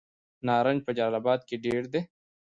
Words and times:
نارنج 0.47 0.79
په 0.85 0.91
جلال 0.97 1.15
اباد 1.19 1.39
کې 1.47 1.55
ډیر 1.65 1.83
دی. 1.93 2.01